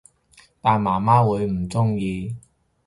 [0.61, 2.35] 但媽媽會唔鍾意